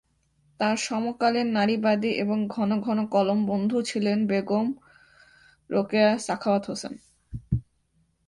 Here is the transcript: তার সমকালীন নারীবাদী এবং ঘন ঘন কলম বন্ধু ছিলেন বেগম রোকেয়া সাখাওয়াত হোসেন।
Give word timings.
তার 0.59 0.75
সমকালীন 0.77 1.47
নারীবাদী 1.51 2.11
এবং 2.15 2.37
ঘন 2.47 2.69
ঘন 2.79 2.99
কলম 3.05 3.39
বন্ধু 3.45 3.77
ছিলেন 3.81 4.19
বেগম 4.27 4.67
রোকেয়া 5.69 6.11
সাখাওয়াত 6.17 6.63
হোসেন। 6.67 6.93